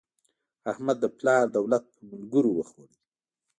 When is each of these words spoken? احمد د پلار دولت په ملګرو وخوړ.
احمد 0.71 0.97
د 1.01 1.05
پلار 1.17 1.43
دولت 1.55 1.83
په 1.93 1.99
ملګرو 2.11 2.51
وخوړ. 2.55 2.89